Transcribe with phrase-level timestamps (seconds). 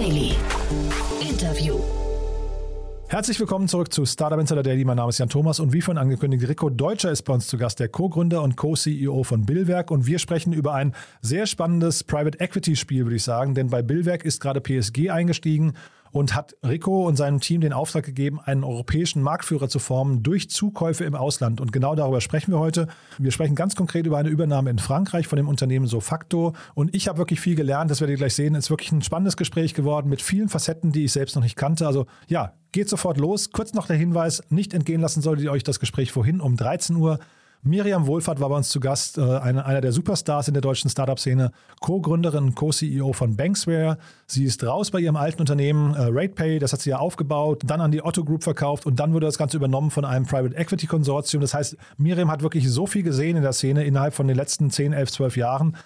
[0.00, 0.32] Daily.
[1.20, 1.78] Interview.
[3.08, 4.82] Herzlich willkommen zurück zu Startup Insider Daily.
[4.86, 7.58] Mein Name ist Jan Thomas und wie vorhin angekündigt, Rico Deutscher ist bei uns zu
[7.58, 9.90] Gast, der Co-Gründer und Co-CEO von Billwerk.
[9.90, 13.82] Und wir sprechen über ein sehr spannendes Private Equity Spiel, würde ich sagen, denn bei
[13.82, 15.74] Billwerk ist gerade PSG eingestiegen
[16.12, 20.50] und hat Rico und seinem Team den Auftrag gegeben, einen europäischen Marktführer zu formen durch
[20.50, 21.60] Zukäufe im Ausland.
[21.60, 22.88] Und genau darüber sprechen wir heute.
[23.18, 26.54] Wir sprechen ganz konkret über eine Übernahme in Frankreich von dem Unternehmen Sofacto.
[26.74, 28.54] Und ich habe wirklich viel gelernt, das werdet ihr gleich sehen.
[28.54, 31.56] Es ist wirklich ein spannendes Gespräch geworden mit vielen Facetten, die ich selbst noch nicht
[31.56, 31.86] kannte.
[31.86, 33.52] Also ja, geht sofort los.
[33.52, 36.96] Kurz noch der Hinweis, nicht entgehen lassen solltet ihr euch das Gespräch vorhin um 13
[36.96, 37.18] Uhr
[37.62, 40.88] Miriam Wohlfahrt war bei uns zu Gast, äh, eine, einer der Superstars in der deutschen
[40.88, 43.98] Startup-Szene, Co-Gründerin Co-CEO von Banksware.
[44.26, 47.82] Sie ist raus bei ihrem alten Unternehmen äh, RatePay, das hat sie ja aufgebaut, dann
[47.82, 50.86] an die Otto Group verkauft und dann wurde das Ganze übernommen von einem Private Equity
[50.86, 51.42] Konsortium.
[51.42, 54.70] Das heißt, Miriam hat wirklich so viel gesehen in der Szene innerhalb von den letzten
[54.70, 55.76] 10, 11, 12 Jahren.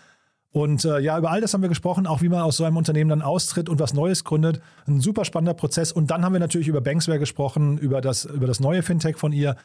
[0.52, 2.76] Und äh, ja, über all das haben wir gesprochen, auch wie man aus so einem
[2.76, 4.60] Unternehmen dann austritt und was Neues gründet.
[4.86, 5.90] Ein super spannender Prozess.
[5.90, 9.32] Und dann haben wir natürlich über Banksware gesprochen, über das, über das neue Fintech von
[9.32, 9.56] ihr.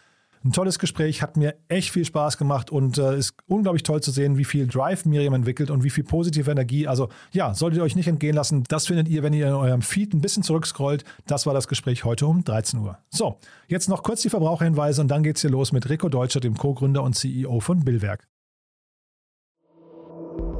[0.43, 4.11] Ein tolles Gespräch, hat mir echt viel Spaß gemacht und äh, ist unglaublich toll zu
[4.11, 6.87] sehen, wie viel Drive Miriam entwickelt und wie viel positive Energie.
[6.87, 8.63] Also ja, solltet ihr euch nicht entgehen lassen.
[8.69, 11.03] Das findet ihr, wenn ihr in eurem Feed ein bisschen zurückscrollt.
[11.27, 12.97] Das war das Gespräch heute um 13 Uhr.
[13.09, 16.55] So, jetzt noch kurz die Verbraucherhinweise und dann geht's hier los mit Rico Deutscher, dem
[16.55, 18.25] Co-Gründer und CEO von Billwerk.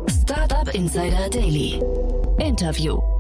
[0.10, 1.82] Startup Insider Daily.
[2.38, 3.19] Interview.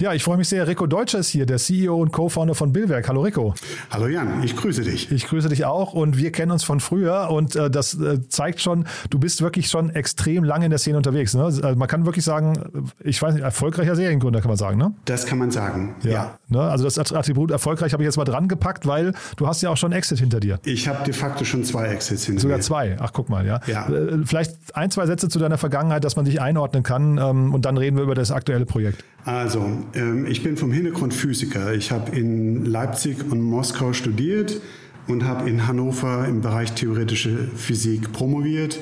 [0.00, 0.68] Ja, ich freue mich sehr.
[0.68, 3.08] Rico Deutscher ist hier, der CEO und Co-Founder von Billwerk.
[3.08, 3.54] Hallo Rico.
[3.90, 5.10] Hallo Jan, ich grüße dich.
[5.10, 8.60] Ich grüße dich auch und wir kennen uns von früher und äh, das äh, zeigt
[8.60, 11.34] schon, du bist wirklich schon extrem lange in der Szene unterwegs.
[11.34, 11.42] Ne?
[11.42, 14.94] Also man kann wirklich sagen, ich weiß nicht, erfolgreicher Seriengründer kann man sagen, ne?
[15.04, 16.10] Das kann man sagen, ja.
[16.12, 16.38] ja.
[16.46, 16.60] Ne?
[16.60, 19.76] Also das Attribut erfolgreich habe ich jetzt mal dran gepackt, weil du hast ja auch
[19.76, 20.60] schon Exit hinter dir.
[20.64, 22.62] Ich habe de facto schon zwei Exits hinter Sogar mir.
[22.62, 23.60] Sogar zwei, ach guck mal, ja.
[23.66, 23.88] ja.
[23.88, 27.64] Äh, vielleicht ein, zwei Sätze zu deiner Vergangenheit, dass man dich einordnen kann ähm, und
[27.64, 29.02] dann reden wir über das aktuelle Projekt.
[29.24, 29.60] Also,
[29.94, 31.74] ähm, ich bin vom Hintergrund Physiker.
[31.74, 34.60] Ich habe in Leipzig und Moskau studiert
[35.06, 38.78] und habe in Hannover im Bereich theoretische Physik promoviert.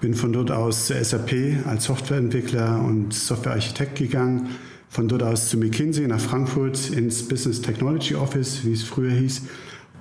[0.00, 1.32] Bin von dort aus zur SAP
[1.66, 4.50] als Softwareentwickler und Softwarearchitekt gegangen.
[4.88, 9.42] Von dort aus zu McKinsey nach Frankfurt ins Business Technology Office, wie es früher hieß.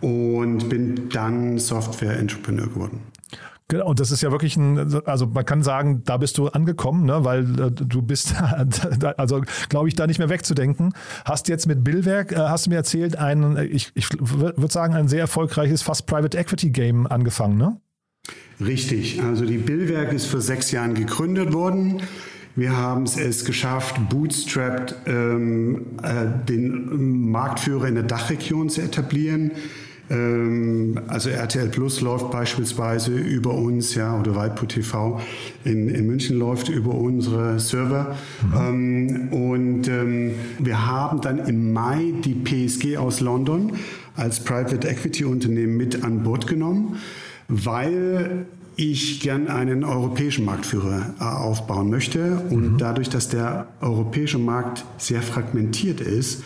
[0.01, 2.99] Und bin dann Software-Entrepreneur geworden.
[3.69, 7.05] Genau, und das ist ja wirklich ein, also man kann sagen, da bist du angekommen,
[7.05, 8.33] ne, weil äh, du bist,
[9.17, 10.93] also glaube ich, da nicht mehr wegzudenken.
[11.25, 15.09] Hast jetzt mit Billwerk, äh, hast du mir erzählt, ein, ich, ich würde sagen, ein
[15.09, 17.81] sehr erfolgreiches, fast Private Equity Game angefangen, ne?
[18.61, 22.01] Richtig, also die Billwerk ist vor sechs Jahren gegründet worden.
[22.55, 29.51] Wir haben es geschafft, bootstrapped ähm, äh, den Marktführer in der Dachregion zu etablieren.
[30.09, 35.19] Ähm, also RTL Plus läuft beispielsweise über uns, ja, oder Weitput TV
[35.63, 38.15] in, in München läuft über unsere Server.
[38.53, 39.29] Mhm.
[39.31, 43.73] und ähm, wir haben dann im Mai die PSG aus London
[44.15, 46.97] als Private Equity Unternehmen mit an Bord genommen,
[47.47, 48.45] weil
[48.77, 52.43] ich gern einen europäischen Marktführer äh, aufbauen möchte.
[52.49, 52.77] Und mhm.
[52.77, 56.43] dadurch, dass der europäische Markt sehr fragmentiert ist,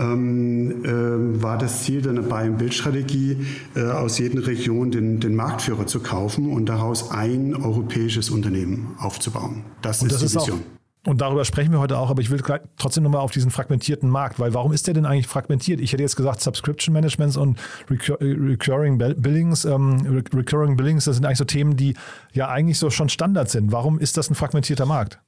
[0.00, 6.00] ähm, äh, war das Ziel der Buy-and-Build-Strategie, äh, aus jeder Region den, den Marktführer zu
[6.00, 9.64] kaufen und daraus ein europäisches Unternehmen aufzubauen.
[9.82, 10.62] Das und ist das die Vision.
[11.06, 12.42] Und darüber sprechen wir heute auch, aber ich will
[12.76, 15.80] trotzdem nochmal auf diesen fragmentierten Markt, weil warum ist der denn eigentlich fragmentiert?
[15.80, 21.38] Ich hätte jetzt gesagt, Subscription Managements und Recurring Billings, ähm, Recurring Billings, das sind eigentlich
[21.38, 21.94] so Themen, die
[22.34, 23.72] ja eigentlich so schon Standard sind.
[23.72, 25.20] Warum ist das ein fragmentierter Markt?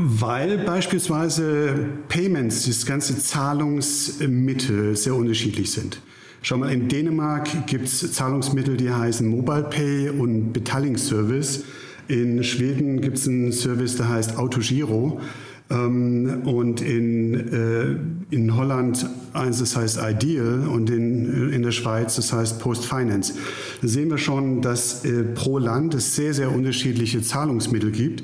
[0.00, 1.74] Weil beispielsweise
[2.08, 6.00] Payments, das ganze Zahlungsmittel sehr unterschiedlich sind.
[6.40, 11.64] Schau mal, in Dänemark gibt es Zahlungsmittel, die heißen Mobile Pay und Betallingsservice.
[12.06, 15.20] In Schweden gibt es einen Service, der heißt Autogiro.
[15.68, 17.96] Ähm, und in, äh,
[18.32, 23.34] in Holland eins, das heißt Ideal und in, in der Schweiz, das heißt Post Finance.
[23.82, 28.22] Da sehen wir schon, dass äh, pro Land es sehr, sehr unterschiedliche Zahlungsmittel gibt.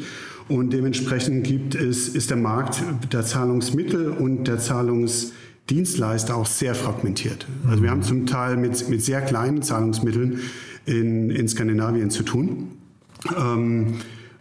[0.49, 2.83] Und dementsprechend gibt es, ist der Markt
[3.13, 7.47] der Zahlungsmittel und der Zahlungsdienstleister auch sehr fragmentiert.
[7.69, 10.41] Also wir haben zum Teil mit, mit sehr kleinen Zahlungsmitteln
[10.85, 12.69] in, in Skandinavien zu tun.
[13.37, 13.95] Ähm,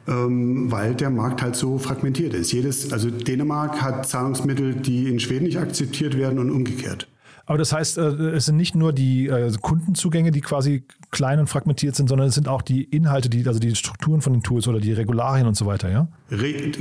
[0.06, 2.52] ähm, weil der Markt halt so fragmentiert ist.
[2.52, 7.08] Jedes, also Dänemark hat Zahlungsmittel, die in Schweden nicht akzeptiert werden und umgekehrt.
[7.46, 11.48] Aber das heißt, äh, es sind nicht nur die äh, Kundenzugänge, die quasi klein und
[11.48, 14.68] fragmentiert sind, sondern es sind auch die Inhalte, die, also die Strukturen von den Tools
[14.68, 16.08] oder die Regularien und so weiter, ja?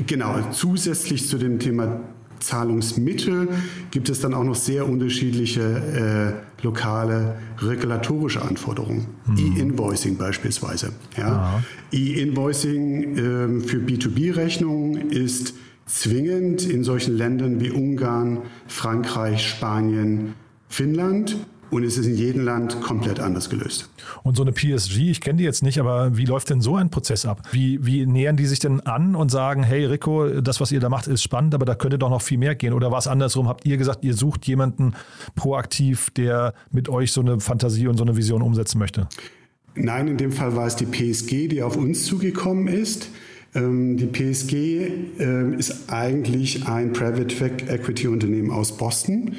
[0.06, 2.00] Genau, zusätzlich zu dem Thema
[2.42, 3.48] Zahlungsmittel
[3.90, 9.06] gibt es dann auch noch sehr unterschiedliche äh, lokale regulatorische Anforderungen.
[9.26, 9.38] Mhm.
[9.38, 10.92] E-Invoicing beispielsweise.
[11.16, 11.62] Ja?
[11.92, 15.54] E-Invoicing äh, für B2B-Rechnungen ist
[15.86, 20.34] zwingend in solchen Ländern wie Ungarn, Frankreich, Spanien,
[20.72, 21.36] Finnland
[21.70, 23.88] und es ist in jedem Land komplett anders gelöst.
[24.22, 26.90] Und so eine PSG, ich kenne die jetzt nicht, aber wie läuft denn so ein
[26.90, 27.48] Prozess ab?
[27.50, 30.90] Wie, wie nähern die sich denn an und sagen, hey Rico, das, was ihr da
[30.90, 32.74] macht, ist spannend, aber da könnte doch noch viel mehr gehen?
[32.74, 33.48] Oder war es andersrum?
[33.48, 34.94] Habt ihr gesagt, ihr sucht jemanden
[35.34, 39.08] proaktiv, der mit euch so eine Fantasie und so eine Vision umsetzen möchte?
[39.74, 43.08] Nein, in dem Fall war es die PSG, die auf uns zugekommen ist.
[43.54, 44.54] Ähm, die PSG
[45.20, 47.34] ähm, ist eigentlich ein Private
[47.68, 49.36] Equity Unternehmen aus Boston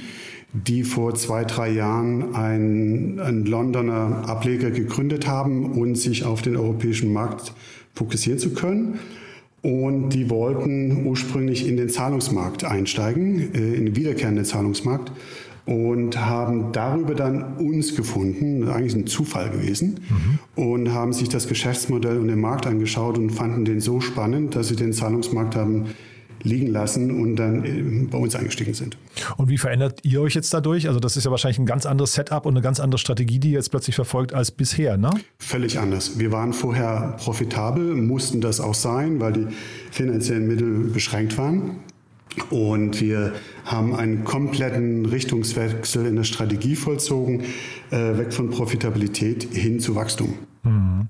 [0.54, 6.56] die vor zwei, drei Jahren einen, einen Londoner Ableger gegründet haben und sich auf den
[6.56, 7.54] europäischen Markt
[7.94, 9.00] fokussieren zu können.
[9.64, 15.12] Und die wollten ursprünglich in den Zahlungsmarkt einsteigen, äh, in den wiederkehrenden Zahlungsmarkt
[15.66, 20.64] und haben darüber dann uns gefunden, eigentlich ein Zufall gewesen, mhm.
[20.64, 24.68] und haben sich das Geschäftsmodell und den Markt angeschaut und fanden den so spannend, dass
[24.68, 25.86] sie den Zahlungsmarkt haben
[26.44, 28.98] liegen lassen und dann äh, bei uns eingestiegen sind.
[29.38, 30.88] Und wie verändert ihr euch jetzt dadurch?
[30.88, 33.50] Also das ist ja wahrscheinlich ein ganz anderes Setup und eine ganz andere Strategie, die
[33.52, 35.12] ihr jetzt plötzlich verfolgt als bisher, ne?
[35.40, 36.20] Völlig anders.
[36.20, 39.48] Wir waren vorher profitabel, mussten das auch sein, weil die
[39.92, 41.78] finanziellen Mittel beschränkt waren.
[42.50, 43.34] Und wir
[43.66, 47.44] haben einen kompletten Richtungswechsel in der Strategie vollzogen,
[47.92, 50.34] äh, weg von Profitabilität hin zu Wachstum.
[50.64, 51.08] Mhm.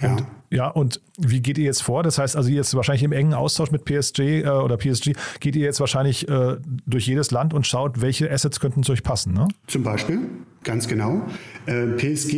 [0.00, 0.16] Ja.
[0.52, 2.02] Ja, und wie geht ihr jetzt vor?
[2.02, 5.62] Das heißt also jetzt wahrscheinlich im engen Austausch mit PSG äh, oder PSG geht ihr
[5.62, 6.56] jetzt wahrscheinlich äh,
[6.86, 9.48] durch jedes Land und schaut, welche Assets könnten zu euch passen, ne?
[9.66, 10.18] Zum Beispiel,
[10.62, 11.22] ganz genau.
[11.64, 12.34] Äh, PSG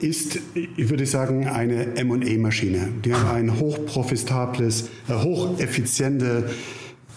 [0.00, 2.88] ist, ich würde sagen, eine M&A-Maschine.
[3.04, 6.48] Die haben ein hochprofitables, äh, hocheffiziente,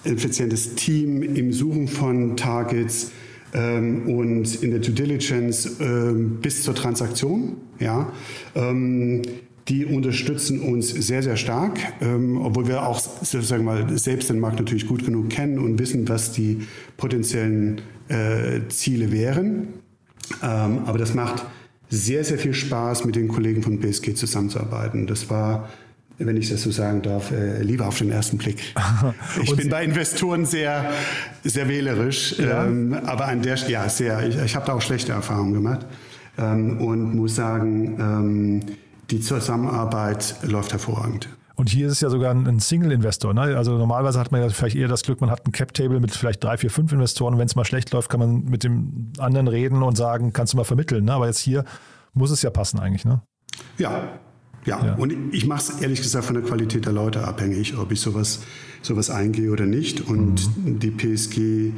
[0.03, 3.11] effizientes Team im Suchen von Targets,
[3.53, 7.55] ähm, und in der Due Diligence ähm, bis zur Transaktion.
[7.79, 8.11] Ja,
[8.53, 9.21] ähm,
[9.67, 14.59] die unterstützen uns sehr, sehr stark, ähm, obwohl wir auch sozusagen mal selbst den Markt
[14.59, 16.67] natürlich gut genug kennen und wissen, was die
[16.97, 19.67] potenziellen äh, Ziele wären.
[20.43, 21.45] Ähm, aber das macht
[21.89, 25.07] sehr, sehr viel Spaß, mit den Kollegen von BSG zusammenzuarbeiten.
[25.07, 25.69] Das war
[26.17, 28.73] wenn ich das so sagen darf, äh, lieber auf den ersten Blick.
[29.43, 30.91] Ich bin bei Investoren sehr,
[31.43, 32.65] sehr wählerisch, ja.
[32.65, 35.85] ähm, aber an der, ja, sehr, ich, ich habe da auch schlechte Erfahrungen gemacht
[36.37, 38.59] ähm, und muss sagen, ähm,
[39.09, 41.29] die Zusammenarbeit läuft hervorragend.
[41.55, 43.33] Und hier ist es ja sogar ein Single-Investor.
[43.33, 43.55] Ne?
[43.57, 46.43] Also normalerweise hat man ja vielleicht eher das Glück, man hat ein Cap-Table mit vielleicht
[46.43, 47.37] drei, vier, fünf Investoren.
[47.37, 50.57] Wenn es mal schlecht läuft, kann man mit dem anderen reden und sagen, kannst du
[50.57, 51.05] mal vermitteln.
[51.05, 51.13] Ne?
[51.13, 51.63] Aber jetzt hier
[52.13, 53.05] muss es ja passen eigentlich.
[53.05, 53.21] Ne?
[53.77, 54.19] Ja,
[54.65, 54.85] ja.
[54.85, 54.95] ja.
[54.95, 58.41] Und ich mache es ehrlich gesagt von der Qualität der Leute abhängig, ob ich sowas,
[58.81, 60.01] sowas eingehe oder nicht.
[60.01, 60.79] Und mhm.
[60.79, 61.71] die PSG-Leute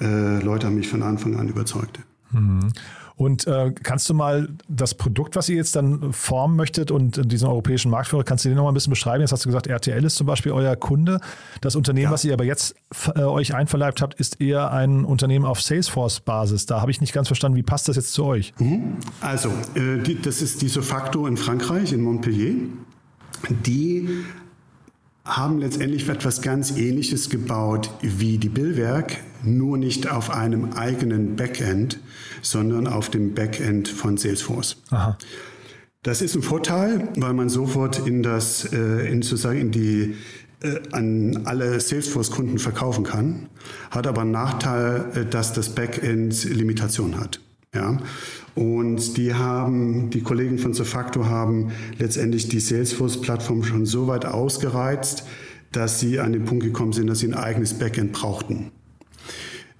[0.00, 2.00] äh, haben mich von Anfang an überzeugt.
[2.30, 2.72] Mhm.
[3.20, 7.48] Und äh, kannst du mal das Produkt, was ihr jetzt dann formen möchtet und diesen
[7.48, 9.20] europäischen Marktführer, kannst du den noch mal ein bisschen beschreiben?
[9.20, 11.20] Jetzt hast du gesagt, RTL ist zum Beispiel euer Kunde.
[11.60, 12.10] Das Unternehmen, ja.
[12.12, 12.76] was ihr aber jetzt
[13.14, 16.64] äh, euch einverleibt habt, ist eher ein Unternehmen auf Salesforce-Basis.
[16.64, 18.54] Da habe ich nicht ganz verstanden, wie passt das jetzt zu euch?
[18.58, 18.96] Mhm.
[19.20, 22.54] Also, äh, die, das ist diese Facto in Frankreich, in Montpellier.
[23.66, 24.08] Die
[25.26, 32.00] haben letztendlich etwas ganz Ähnliches gebaut wie die Billwerk, nur nicht auf einem eigenen Backend,
[32.42, 34.76] sondern auf dem Backend von Salesforce.
[34.90, 35.16] Aha.
[36.02, 40.14] Das ist ein Vorteil, weil man sofort in das, äh, in sozusagen in die
[40.62, 43.48] äh, an alle Salesforce-Kunden verkaufen kann,
[43.90, 47.40] hat aber einen Nachteil, äh, dass das Backend Limitation hat.
[47.74, 47.98] Ja,
[48.56, 55.24] und die haben, die Kollegen von Sofacto haben letztendlich die Salesforce-Plattform schon so weit ausgereizt,
[55.70, 58.72] dass sie an den Punkt gekommen sind, dass sie ein eigenes Backend brauchten.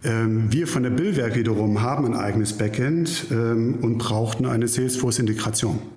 [0.03, 5.79] Ähm, wir von der Billwerk wiederum haben ein eigenes Backend ähm, und brauchten eine Salesforce-Integration.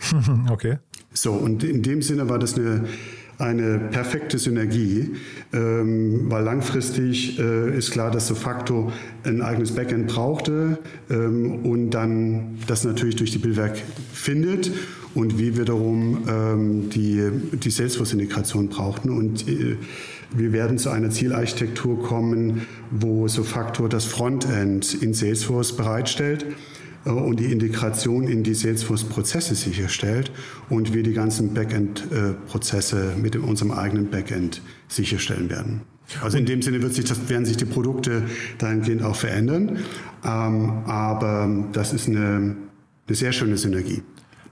[0.49, 0.77] Okay.
[1.13, 2.85] So, und in dem Sinne war das eine,
[3.37, 5.11] eine perfekte Synergie,
[5.53, 8.91] ähm, weil langfristig äh, ist klar, dass de facto
[9.23, 10.79] ein eigenes Backend brauchte
[11.09, 13.77] und dann das natürlich durch die Billwerk
[14.13, 14.71] findet
[15.13, 19.09] und wir wiederum die, die Salesforce-Integration brauchten.
[19.11, 19.77] Und äh,
[20.33, 26.45] wir werden zu einer Zielarchitektur kommen, wo Sofactor das Frontend in Salesforce bereitstellt
[27.05, 30.31] äh, und die Integration in die Salesforce-Prozesse sicherstellt
[30.69, 35.81] und wir die ganzen Backend-Prozesse mit unserem eigenen Backend sicherstellen werden.
[36.21, 38.23] Also in dem Sinne wird sich das, werden sich die Produkte
[38.57, 39.79] dahingehend auch verändern,
[40.23, 42.55] ähm, aber das ist eine,
[43.07, 44.03] eine sehr schöne Synergie.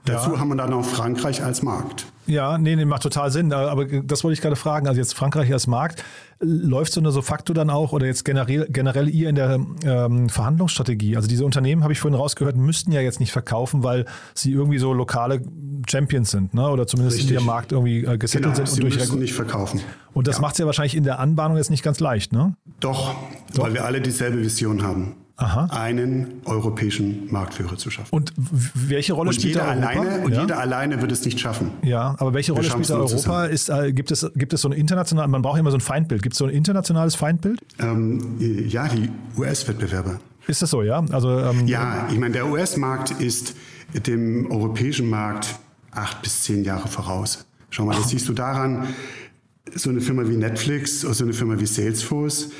[0.04, 0.40] Dazu ja.
[0.40, 2.11] haben wir dann auch Frankreich als Markt.
[2.26, 3.52] Ja, nee, nee, macht total Sinn.
[3.52, 4.86] Aber das wollte ich gerade fragen.
[4.86, 6.04] Also jetzt Frankreich als Markt,
[6.40, 10.28] läuft so eine so facto dann auch oder jetzt generell, generell ihr in der ähm,
[10.28, 11.16] Verhandlungsstrategie?
[11.16, 14.78] Also diese Unternehmen, habe ich vorhin rausgehört, müssten ja jetzt nicht verkaufen, weil sie irgendwie
[14.78, 15.42] so lokale
[15.88, 16.68] Champions sind, ne?
[16.68, 17.32] oder zumindest Richtig.
[17.32, 18.68] in ihrem Markt irgendwie äh, gesettelt genau, sind.
[18.68, 19.80] Sie und müssen nicht verkaufen.
[20.12, 20.42] Und das ja.
[20.42, 22.54] macht es ja wahrscheinlich in der Anbahnung jetzt nicht ganz leicht, ne?
[22.80, 23.14] Doch,
[23.54, 25.16] Doch, weil wir alle dieselbe Vision haben.
[25.36, 25.66] Aha.
[25.70, 28.08] einen europäischen Marktführer zu schaffen.
[28.10, 29.88] Und welche Rolle und spielt jeder Europa?
[29.88, 30.40] Alleine, und ja?
[30.42, 31.70] jeder alleine wird es nicht schaffen.
[31.82, 33.46] Ja, aber welche Rolle spielt Europa?
[33.46, 36.22] Ist, äh, gibt, es, gibt es so ein internationales, man braucht immer so ein Feindbild.
[36.22, 37.60] Gibt es so ein internationales Feindbild?
[37.78, 38.36] Ähm,
[38.68, 40.20] ja, die US-Wettbewerber.
[40.46, 41.04] Ist das so, ja?
[41.10, 43.54] Also, ähm, ja, ich meine, der US-Markt ist
[43.94, 45.56] dem europäischen Markt
[45.92, 47.46] acht bis zehn Jahre voraus.
[47.70, 48.88] Schau mal, das siehst du daran,
[49.74, 52.50] so eine Firma wie Netflix oder so eine Firma wie Salesforce,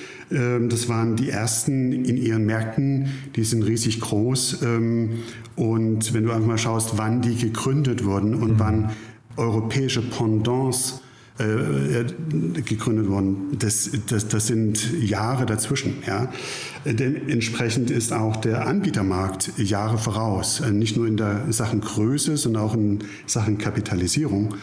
[0.69, 4.62] das waren die ersten in ihren Märkten, die sind riesig groß.
[4.62, 5.11] Ähm,
[5.57, 8.59] und wenn du einfach mal schaust, wann die gegründet wurden und mhm.
[8.59, 8.91] wann
[9.37, 11.03] europäische Pendants
[11.39, 12.07] äh, äh,
[12.62, 13.57] gegründet wurden.
[13.59, 15.95] Das, das, das sind Jahre dazwischen.
[16.07, 16.31] Ja.
[16.85, 20.61] Denn entsprechend ist auch der Anbietermarkt Jahre voraus.
[20.61, 24.55] Äh, nicht nur in der Sachen Größe, sondern auch in Sachen Kapitalisierung.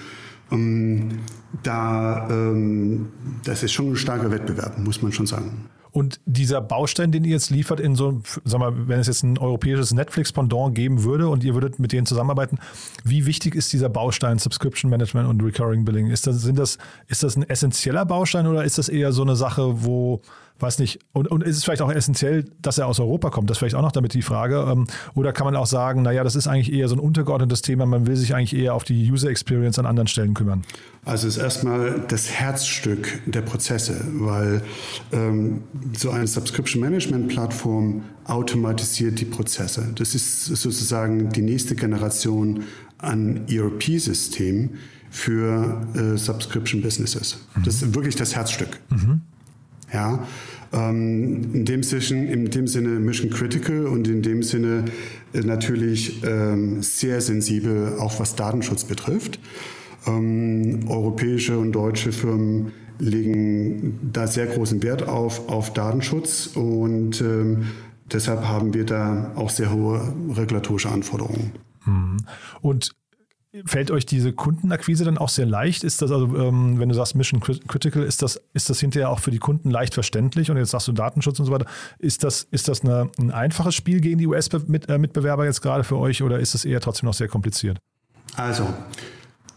[1.64, 3.10] Da, ähm,
[3.44, 5.70] das ist schon ein starker Wettbewerb, muss man schon sagen.
[5.92, 9.40] Und dieser Baustein, den ihr jetzt liefert, in so, sag mal, wenn es jetzt ein
[9.40, 12.60] europäisches Netflix-Pendant geben würde und ihr würdet mit denen zusammenarbeiten,
[13.04, 16.08] wie wichtig ist dieser Baustein Subscription Management und Recurring Billing?
[16.08, 16.78] Ist das, sind das,
[17.08, 20.22] ist das ein essentieller Baustein oder ist das eher so eine Sache, wo
[20.62, 23.50] weiß nicht, und, und ist es vielleicht auch essentiell, dass er aus Europa kommt?
[23.50, 24.66] Das ist vielleicht auch noch damit die Frage.
[24.70, 27.86] Ähm, oder kann man auch sagen, naja, das ist eigentlich eher so ein untergeordnetes Thema,
[27.86, 30.64] man will sich eigentlich eher auf die User Experience an anderen Stellen kümmern?
[31.06, 34.62] Also es ist erstmal das Herzstück der Prozesse, weil
[35.12, 35.64] ähm,
[35.98, 39.88] so eine Subscription Management Plattform automatisiert die Prozesse.
[39.96, 42.64] Das ist sozusagen die nächste Generation
[42.98, 44.72] an ERP-System
[45.10, 47.40] für äh, Subscription Businesses.
[47.56, 47.64] Mhm.
[47.64, 48.80] Das ist wirklich das Herzstück.
[48.90, 49.22] Mhm.
[49.92, 50.28] Ja,
[50.72, 54.86] ähm, in, dem Sinne, in dem Sinne Mission Critical und in dem Sinne
[55.34, 59.40] äh, natürlich ähm, sehr sensibel, auch was Datenschutz betrifft.
[60.08, 67.68] Ähm, europäische und deutsche Firmen legen da sehr großen Wert auf, auf Datenschutz und ähm,
[68.12, 71.52] deshalb haben wir da auch sehr hohe regulatorische Anforderungen.
[71.86, 72.18] Mhm.
[72.62, 72.92] Und
[73.66, 75.84] Fällt euch diese Kundenakquise dann auch sehr leicht?
[75.84, 79.20] Ist das also, ähm, wenn du sagst Mission Critical, ist das, ist das hinterher auch
[79.20, 80.52] für die Kunden leicht verständlich?
[80.52, 81.66] Und jetzt sagst du Datenschutz und so weiter.
[81.98, 86.22] Ist das, ist das eine, ein einfaches Spiel gegen die US-Mitbewerber jetzt gerade für euch
[86.22, 87.80] oder ist es eher trotzdem noch sehr kompliziert?
[88.36, 88.72] Also,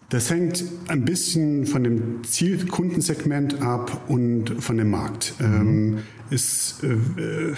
[0.09, 5.35] das hängt ein bisschen von dem Zielkundensegment ab und von dem Markt.
[5.39, 5.45] Mhm.
[5.45, 5.99] Ähm,
[6.31, 7.55] ist, äh, äh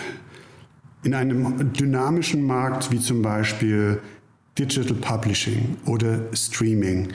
[1.05, 4.01] in einem dynamischen Markt wie zum Beispiel
[4.59, 7.09] Digital Publishing oder Streaming.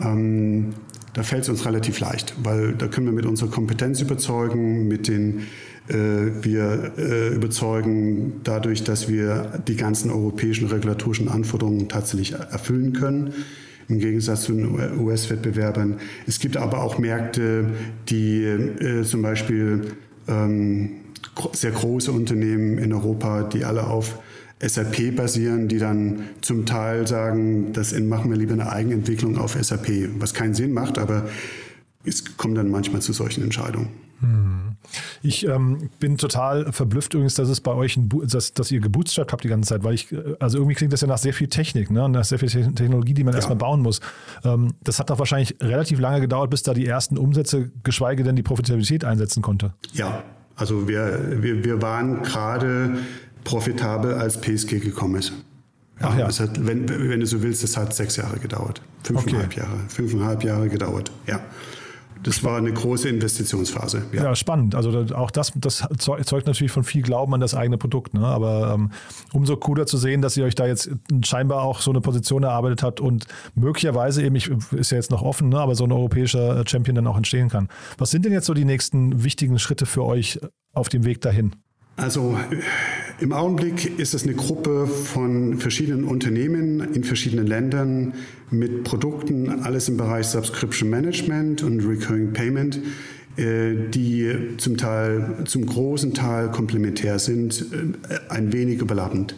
[0.00, 0.74] Ähm,
[1.12, 5.08] da fällt es uns relativ leicht, weil da können wir mit unserer Kompetenz überzeugen, mit
[5.08, 5.40] den
[5.88, 5.94] äh,
[6.42, 13.32] wir äh, überzeugen dadurch, dass wir die ganzen europäischen regulatorischen Anforderungen tatsächlich erfüllen können
[13.88, 15.98] im Gegensatz zu den US-Wettbewerbern.
[16.26, 17.70] Es gibt aber auch Märkte,
[18.08, 19.92] die äh, zum Beispiel
[20.28, 20.90] ähm,
[21.52, 24.18] sehr große Unternehmen in Europa, die alle auf
[24.60, 29.88] SAP basieren, die dann zum Teil sagen, das machen wir lieber eine Eigenentwicklung auf SAP,
[30.18, 31.28] was keinen Sinn macht, aber
[32.04, 33.88] es kommt dann manchmal zu solchen Entscheidungen.
[34.20, 34.76] Hm.
[35.22, 39.32] Ich ähm, bin total verblüfft übrigens, dass es bei euch, ein, dass, dass ihr gebootstrapped
[39.32, 41.48] habt die ganze Zeit, weil ich, äh, also irgendwie klingt das ja nach sehr viel
[41.48, 42.08] Technik, ne?
[42.08, 43.38] nach sehr viel Technologie, die man ja.
[43.38, 44.00] erstmal bauen muss.
[44.44, 48.36] Ähm, das hat doch wahrscheinlich relativ lange gedauert, bis da die ersten Umsätze, geschweige denn
[48.36, 49.74] die Profitabilität einsetzen konnte.
[49.92, 50.24] Ja,
[50.56, 52.98] also wir, wir, wir waren gerade
[53.48, 55.32] profitabel als PSG gekommen ist.
[56.00, 56.26] Ach ja.
[56.26, 58.82] Das hat, wenn, wenn du so willst, das hat sechs Jahre gedauert.
[59.02, 59.60] Fünfeinhalb okay.
[59.60, 59.78] Jahre.
[59.88, 61.40] Fünfeinhalb Jahre gedauert, ja.
[62.24, 64.02] Das war eine große Investitionsphase.
[64.12, 64.74] Ja, ja spannend.
[64.74, 68.12] Also auch das, das zeugt natürlich von viel Glauben an das eigene Produkt.
[68.12, 68.26] Ne?
[68.26, 68.90] Aber ähm,
[69.32, 70.90] umso cooler zu sehen, dass ihr euch da jetzt
[71.24, 75.22] scheinbar auch so eine Position erarbeitet habt und möglicherweise eben, ich, ist ja jetzt noch
[75.22, 75.60] offen, ne?
[75.60, 77.68] aber so ein europäischer Champion dann auch entstehen kann.
[77.98, 80.40] Was sind denn jetzt so die nächsten wichtigen Schritte für euch
[80.72, 81.54] auf dem Weg dahin?
[81.96, 82.36] Also
[83.20, 88.14] im Augenblick ist es eine Gruppe von verschiedenen Unternehmen in verschiedenen Ländern
[88.50, 92.80] mit Produkten, alles im Bereich Subscription Management und Recurring Payment,
[93.36, 99.34] äh, die zum Teil, zum großen Teil komplementär sind, äh, ein wenig überlappend.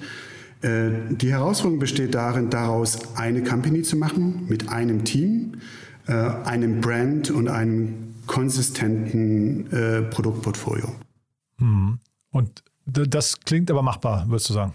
[0.60, 5.54] Äh, die Herausforderung besteht darin, daraus eine Company zu machen mit einem Team,
[6.06, 9.66] einem Brand und einem konsistenten
[10.10, 10.92] Produktportfolio.
[11.58, 12.00] Mhm.
[12.32, 14.74] Und das klingt aber machbar, würdest du sagen?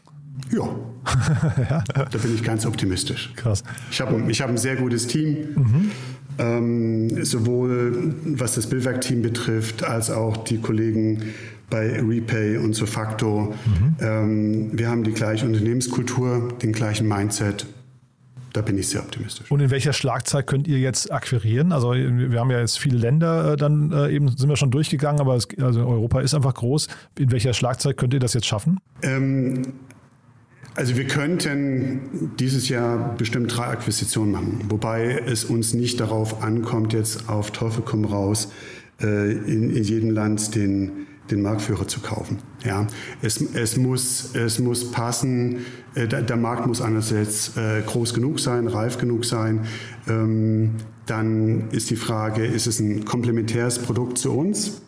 [0.51, 0.67] Ja,
[1.69, 1.83] ja.
[1.95, 3.33] da bin ich ganz optimistisch.
[3.35, 3.63] Krass.
[3.89, 5.91] Ich habe ich hab ein sehr gutes Team, mhm.
[6.37, 11.23] ähm, sowohl was das Bildwerk-Team betrifft, als auch die Kollegen
[11.69, 13.53] bei Repay und Sofacto.
[13.65, 13.95] Mhm.
[13.99, 17.65] Ähm, wir haben die gleiche Unternehmenskultur, den gleichen Mindset.
[18.55, 19.51] Da bin ich sehr optimistisch.
[19.51, 21.73] Und in welcher Schlagzeit könnt ihr jetzt akquirieren?
[21.73, 25.19] Also wir haben ja jetzt viele Länder, äh, dann äh, eben sind wir schon durchgegangen,
[25.19, 26.87] aber es, also Europa ist einfach groß.
[27.19, 28.79] In welcher Schlagzeit könnt ihr das jetzt schaffen?
[29.01, 29.73] Ähm,
[30.73, 36.93] also wir könnten dieses Jahr bestimmt drei Akquisitionen machen, wobei es uns nicht darauf ankommt,
[36.93, 38.53] jetzt auf Teufel komm raus
[39.01, 42.39] äh, in, in jedem Land den, den Marktführer zu kaufen.
[42.63, 42.87] Ja,
[43.21, 45.65] es, es, muss, es muss passen,
[45.95, 49.65] äh, der, Markt muss einerseits äh, groß genug sein, reif genug sein.
[50.07, 54.81] Ähm, dann ist die Frage, ist es ein komplementäres Produkt zu uns?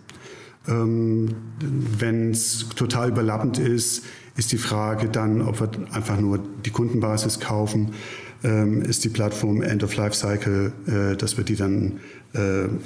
[0.67, 4.03] Ähm, Wenn es total überlappend ist,
[4.35, 7.93] ist die Frage dann, ob wir einfach nur die Kundenbasis kaufen.
[8.43, 11.99] Ähm, ist die Plattform End of Life Cycle, äh, dass wir die dann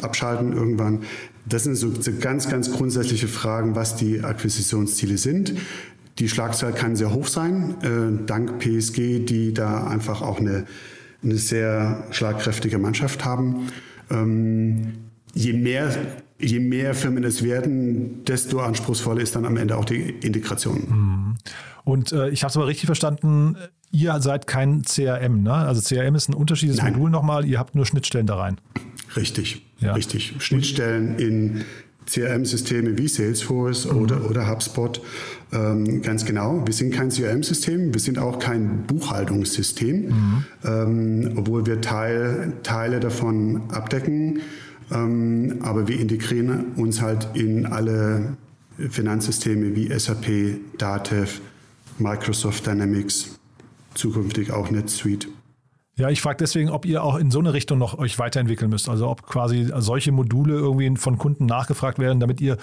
[0.02, 1.00] abschalten irgendwann.
[1.46, 5.54] Das sind so, ganz, ganz grundsätzliche Fragen, was die Akquisitionsziele sind.
[6.20, 10.66] Die Schlagzahl kann sehr hoch sein, äh, dank PSG, die da einfach auch eine,
[11.24, 13.68] eine sehr schlagkräftige Mannschaft haben.
[14.10, 14.94] Ähm,
[15.34, 15.90] je mehr
[16.42, 20.80] je mehr Firmen es werden, desto anspruchsvoller ist dann am Ende auch die Integration.
[20.88, 21.38] Mhm.
[21.84, 23.58] Und äh, ich habe es aber richtig verstanden,
[23.92, 25.54] ihr seid kein CRM, ne?
[25.54, 26.94] Also CRM ist ein unterschiedliches Nein.
[26.94, 28.60] Modul nochmal, ihr habt nur Schnittstellen da rein.
[29.16, 29.94] Richtig, ja.
[29.94, 30.36] richtig.
[30.40, 31.64] Schnittstellen in
[32.06, 33.98] CRM-Systeme wie Salesforce mhm.
[33.98, 35.02] oder, oder HubSpot.
[35.54, 36.64] Ähm, ganz genau.
[36.66, 40.46] Wir sind kein CRM-System, wir sind auch kein Buchhaltungssystem, mhm.
[40.66, 44.40] ähm, obwohl wir Teil, Teile davon abdecken.
[44.92, 48.36] Ähm, aber wir integrieren uns halt in alle
[48.90, 51.40] Finanzsysteme wie SAP, Datev,
[51.98, 53.40] Microsoft Dynamics,
[53.94, 55.28] zukünftig auch NetSuite.
[55.98, 58.90] Ja, ich frage deswegen, ob ihr auch in so eine Richtung noch euch weiterentwickeln müsst.
[58.90, 62.58] Also ob quasi solche Module irgendwie von Kunden nachgefragt werden, damit ihr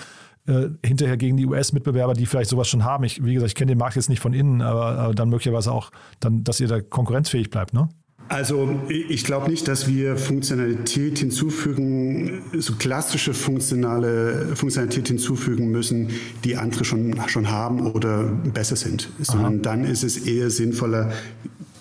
[0.46, 3.04] äh, hinterher gegen die US-Mitbewerber, die vielleicht sowas schon haben.
[3.04, 5.70] Ich, wie gesagt, ich kenne den Markt jetzt nicht von innen, aber, aber dann möglicherweise
[5.72, 7.88] auch, dann, dass ihr da konkurrenzfähig bleibt, ne?
[8.30, 16.10] Also ich glaube nicht, dass wir Funktionalität hinzufügen, so klassische funktionale Funktionalität hinzufügen müssen,
[16.44, 19.62] die andere schon, schon haben oder besser sind, sondern Aha.
[19.62, 21.10] dann ist es eher sinnvoller,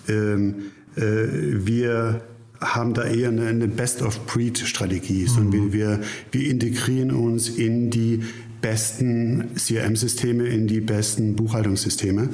[0.08, 2.22] ähm, äh, wir
[2.60, 5.28] haben da eher eine, eine Best-of-Breed-Strategie, mhm.
[5.28, 6.00] sondern wir,
[6.32, 8.24] wir integrieren uns in die
[8.60, 12.30] besten CRM-Systeme, in die besten Buchhaltungssysteme.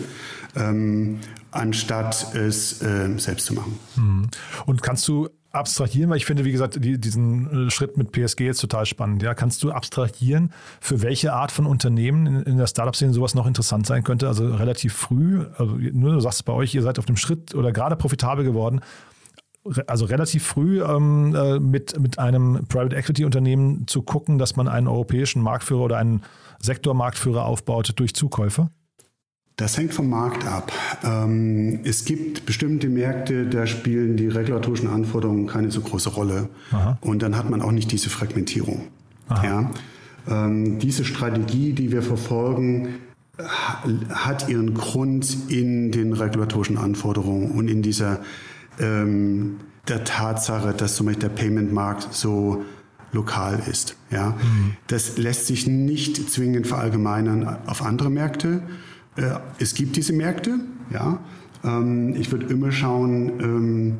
[0.56, 1.18] Ähm,
[1.50, 3.78] anstatt es äh, selbst zu machen.
[3.96, 4.28] Mhm.
[4.66, 8.40] Und kannst du abstrahieren, weil ich finde, wie gesagt, die, diesen äh, Schritt mit PSG
[8.40, 9.22] jetzt total spannend.
[9.22, 13.46] Ja, kannst du abstrahieren, für welche Art von Unternehmen in, in der Startup-Szene sowas noch
[13.46, 14.28] interessant sein könnte?
[14.28, 17.72] Also relativ früh, also nur du sagst bei euch, ihr seid auf dem Schritt oder
[17.72, 18.80] gerade profitabel geworden.
[19.86, 24.68] Also relativ früh ähm, äh, mit, mit einem Private Equity Unternehmen zu gucken, dass man
[24.68, 26.22] einen europäischen Marktführer oder einen
[26.60, 28.68] Sektormarktführer aufbaut durch Zukäufe?
[29.56, 30.72] Das hängt vom Markt ab.
[31.04, 36.48] Ähm, es gibt bestimmte Märkte, da spielen die regulatorischen Anforderungen keine so große Rolle.
[36.72, 36.98] Aha.
[37.00, 38.88] Und dann hat man auch nicht diese Fragmentierung.
[39.30, 39.70] Ja?
[40.28, 42.96] Ähm, diese Strategie, die wir verfolgen,
[44.08, 48.20] hat ihren Grund in den regulatorischen Anforderungen und in dieser
[48.78, 52.64] ähm, der Tatsache, dass zum Beispiel der Payment-Markt so
[53.12, 53.96] lokal ist.
[54.10, 54.30] Ja?
[54.30, 54.76] Mhm.
[54.86, 58.62] Das lässt sich nicht zwingend verallgemeinern auf andere Märkte.
[59.16, 60.58] Äh, es gibt diese Märkte,
[60.90, 61.18] ja.
[61.62, 63.98] Ähm, ich würde immer schauen, ähm,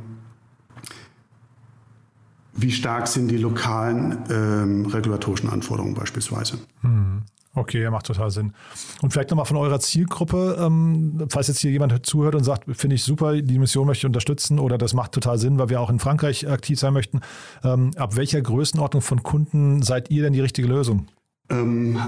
[2.57, 6.59] wie stark sind die lokalen ähm, regulatorischen Anforderungen beispielsweise.
[6.83, 7.23] Hm.
[7.57, 8.53] Okay, macht total Sinn.
[9.01, 12.97] Und vielleicht nochmal von eurer Zielgruppe, ähm, falls jetzt hier jemand zuhört und sagt, finde
[12.97, 15.91] ich super, die Mission möchte ich unterstützen oder das macht total Sinn, weil wir auch
[15.91, 17.21] in Frankreich aktiv sein möchten.
[17.63, 21.07] Ähm, ab welcher Größenordnung von Kunden seid ihr denn die richtige Lösung?
[21.49, 22.01] Ähm,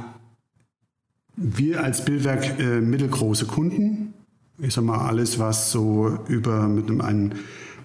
[1.36, 4.14] wir als Bildwerk äh, mittelgroße Kunden,
[4.58, 7.30] ich sag mal alles, was so über mit einem, einem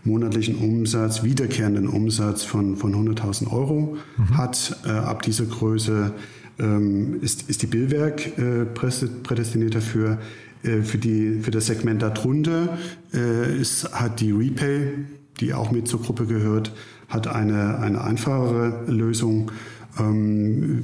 [0.04, 4.38] monatlichen Umsatz, wiederkehrenden Umsatz von, von 100.000 Euro mhm.
[4.38, 6.14] hat, äh, ab dieser Größe
[6.60, 10.18] ähm, ist, ist die Bildwerk äh, prädestiniert dafür.
[10.64, 12.78] Äh, für, die, für das Segment darunter
[13.14, 14.94] äh, ist, hat die Repay,
[15.40, 16.74] die auch mit zur Gruppe gehört,
[17.08, 19.52] hat eine, eine einfachere Lösung.
[20.00, 20.84] Ähm,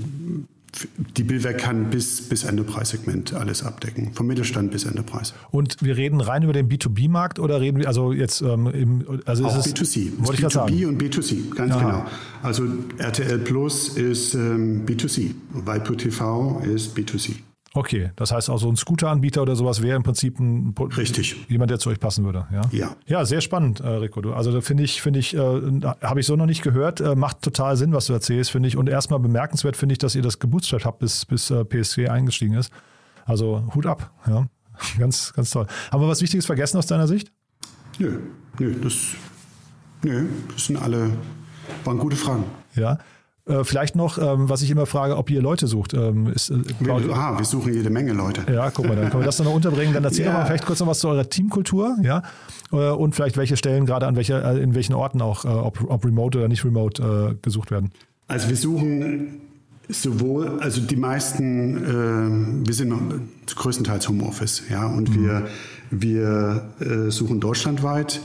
[1.18, 5.34] die Billwerk kann bis, bis Enterprise-Segment alles abdecken, vom Mittelstand bis Enterprise.
[5.52, 9.46] Und wir reden rein über den B2B-Markt oder reden wir also jetzt ähm, im, also
[9.46, 10.12] Auch ist es, B2C.
[10.20, 10.86] Wollte ich B2B sagen.
[10.86, 11.80] und B2C, ganz Aha.
[11.80, 12.06] genau.
[12.44, 12.66] Also
[12.98, 17.36] RTL Plus ist ähm, B2C, Waipu TV ist B2C.
[17.78, 21.46] Okay, das heißt auch so ein Scooter-Anbieter oder sowas wäre im Prinzip ein, Richtig.
[21.48, 22.48] jemand, der zu euch passen würde.
[22.52, 22.96] Ja, Ja.
[23.06, 24.20] ja sehr spannend, äh, Rico.
[24.32, 25.40] Also da finde ich, finde ich, äh,
[26.02, 27.02] habe ich so noch nicht gehört.
[27.02, 28.78] Äh, macht total Sinn, was du erzählst, finde ich.
[28.78, 32.56] Und erstmal bemerkenswert finde ich, dass ihr das gebootstrapped habt, bis, bis äh, PSG eingestiegen
[32.56, 32.72] ist.
[33.26, 34.12] Also Hut ab.
[34.26, 34.48] Ja,
[34.98, 35.68] ganz, ganz toll.
[35.92, 37.32] Haben wir was Wichtiges vergessen aus deiner Sicht?
[38.00, 38.18] Nö,
[38.58, 38.96] nö, das,
[40.04, 41.12] nö, das sind alle,
[41.84, 42.46] waren gute Fragen.
[42.74, 42.98] Ja.
[43.48, 45.94] Äh, vielleicht noch, ähm, was ich immer frage, ob ihr Leute sucht.
[45.94, 48.42] Ähm, ist, äh, Wir, aha, wir suchen jede Menge Leute.
[48.52, 49.94] Ja, guck mal, dann können wir das dann noch unterbringen.
[49.94, 52.24] Dann erzähl doch mal vielleicht kurz noch was zu eurer Teamkultur, ja,
[52.72, 56.04] Äh, und vielleicht welche Stellen gerade an welcher, äh, in welchen Orten auch, ob, ob
[56.06, 57.92] remote oder nicht remote gesucht werden.
[58.28, 59.40] Also wir suchen
[59.90, 63.02] sowohl, also die meisten, äh, wir sind noch
[63.56, 65.48] größtenteils Homeoffice, ja, und wir,
[65.92, 68.20] wir äh, suchen deutschlandweit.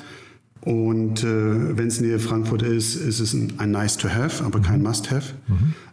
[0.63, 4.61] Und äh, wenn es Nähe Frankfurt ist, ist es ein, ein Nice to have, aber
[4.61, 5.35] kein Must have.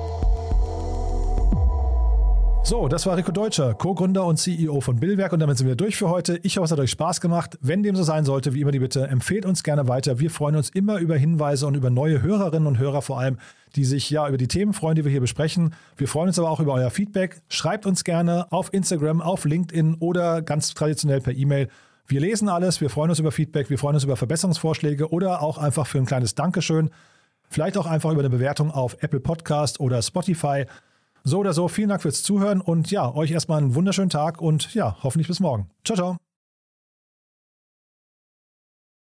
[2.63, 5.97] So, das war Rico Deutscher, Co-Gründer und CEO von Billwerk und damit sind wir durch
[5.97, 6.39] für heute.
[6.43, 7.59] Ich hoffe, es hat euch Spaß gemacht.
[7.63, 10.21] Wenn dem so sein sollte, wie immer die Bitte, empfehlt uns gerne weiter.
[10.21, 13.39] Wir freuen uns immer über Hinweise und über neue Hörerinnen und Hörer vor allem,
[13.75, 15.75] die sich ja über die Themen freuen, die wir hier besprechen.
[15.97, 17.41] Wir freuen uns aber auch über euer Feedback.
[17.49, 21.69] Schreibt uns gerne auf Instagram, auf LinkedIn oder ganz traditionell per E-Mail.
[22.11, 25.59] Wir lesen alles, wir freuen uns über Feedback, wir freuen uns über Verbesserungsvorschläge oder auch
[25.59, 26.91] einfach für ein kleines Dankeschön.
[27.49, 30.65] Vielleicht auch einfach über eine Bewertung auf Apple Podcast oder Spotify.
[31.23, 34.75] So oder so, vielen Dank fürs Zuhören und ja, euch erstmal einen wunderschönen Tag und
[34.75, 35.71] ja, hoffentlich bis morgen.
[35.85, 36.30] Ciao, ciao.